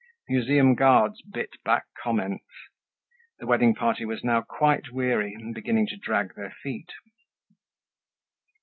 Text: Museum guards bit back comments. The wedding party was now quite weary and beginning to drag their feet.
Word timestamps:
Museum 0.29 0.73
guards 0.73 1.21
bit 1.21 1.51
back 1.63 1.85
comments. 1.95 2.43
The 3.37 3.45
wedding 3.45 3.75
party 3.75 4.03
was 4.03 4.23
now 4.23 4.41
quite 4.41 4.89
weary 4.91 5.31
and 5.35 5.53
beginning 5.53 5.85
to 5.89 5.95
drag 5.95 6.33
their 6.33 6.55
feet. 6.63 6.89